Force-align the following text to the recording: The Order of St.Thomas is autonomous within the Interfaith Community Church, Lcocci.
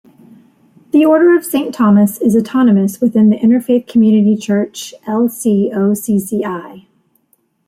The 0.93 1.05
Order 1.05 1.37
of 1.37 1.45
St.Thomas 1.45 2.19
is 2.19 2.35
autonomous 2.35 2.99
within 2.99 3.29
the 3.29 3.37
Interfaith 3.37 3.85
Community 3.87 4.35
Church, 4.35 4.95
Lcocci. 5.07 6.87